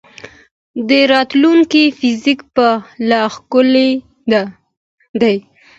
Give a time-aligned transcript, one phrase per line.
[0.89, 2.67] د راتلونکي فزیک به
[3.09, 3.89] لا ښکلی
[5.21, 5.37] دی.